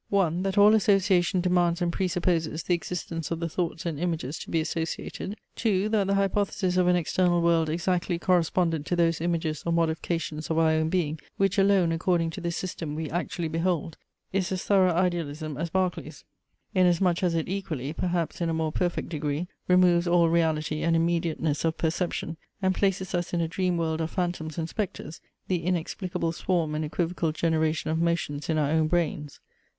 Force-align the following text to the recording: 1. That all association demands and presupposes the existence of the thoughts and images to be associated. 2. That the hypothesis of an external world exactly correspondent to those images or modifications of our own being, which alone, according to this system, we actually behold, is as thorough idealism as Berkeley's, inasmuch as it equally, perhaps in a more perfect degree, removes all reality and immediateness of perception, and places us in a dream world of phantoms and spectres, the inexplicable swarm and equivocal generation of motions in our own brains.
1. 0.09 0.41
That 0.41 0.57
all 0.57 0.73
association 0.73 1.41
demands 1.41 1.79
and 1.79 1.93
presupposes 1.93 2.63
the 2.63 2.73
existence 2.73 3.29
of 3.29 3.39
the 3.39 3.47
thoughts 3.47 3.85
and 3.85 3.99
images 3.99 4.39
to 4.39 4.49
be 4.49 4.59
associated. 4.59 5.35
2. 5.57 5.89
That 5.89 6.07
the 6.07 6.15
hypothesis 6.15 6.75
of 6.75 6.87
an 6.87 6.95
external 6.95 7.39
world 7.39 7.69
exactly 7.69 8.17
correspondent 8.17 8.87
to 8.87 8.95
those 8.95 9.21
images 9.21 9.61
or 9.63 9.71
modifications 9.71 10.49
of 10.49 10.57
our 10.57 10.71
own 10.71 10.89
being, 10.89 11.19
which 11.37 11.59
alone, 11.59 11.91
according 11.91 12.31
to 12.31 12.41
this 12.41 12.57
system, 12.57 12.95
we 12.95 13.11
actually 13.11 13.47
behold, 13.47 13.95
is 14.33 14.51
as 14.51 14.63
thorough 14.63 14.91
idealism 14.91 15.55
as 15.55 15.69
Berkeley's, 15.69 16.23
inasmuch 16.73 17.21
as 17.21 17.35
it 17.35 17.47
equally, 17.47 17.93
perhaps 17.93 18.41
in 18.41 18.49
a 18.49 18.55
more 18.55 18.71
perfect 18.71 19.09
degree, 19.09 19.45
removes 19.67 20.07
all 20.07 20.29
reality 20.29 20.81
and 20.81 20.95
immediateness 20.95 21.63
of 21.63 21.77
perception, 21.77 22.37
and 22.59 22.73
places 22.73 23.13
us 23.13 23.33
in 23.35 23.39
a 23.39 23.47
dream 23.47 23.77
world 23.77 24.01
of 24.01 24.09
phantoms 24.09 24.57
and 24.57 24.67
spectres, 24.67 25.21
the 25.47 25.63
inexplicable 25.63 26.31
swarm 26.31 26.73
and 26.73 26.83
equivocal 26.83 27.31
generation 27.31 27.91
of 27.91 27.99
motions 27.99 28.49
in 28.49 28.57
our 28.57 28.71
own 28.71 28.87
brains. 28.87 29.39